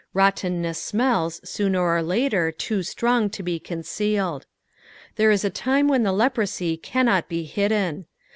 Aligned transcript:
Rottenness 0.15 0.81
smells 0.81 1.39
sooner 1.47 1.79
or 1.79 2.01
lat«r 2.01 2.51
too 2.51 2.79
Btrong 2.79 3.31
to 3.33 3.43
be 3.43 3.59
concealed. 3.59 4.47
There 5.15 5.29
is 5.29 5.43
ft 5.43 5.53
time 5.53 5.87
when 5.87 6.01
the 6.01 6.11
leprosy 6.11 6.75
caunot 6.75 7.27
be 7.29 7.43
hidden. 7.43 8.07